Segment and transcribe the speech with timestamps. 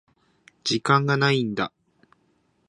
[0.63, 1.71] 時間がないんだ。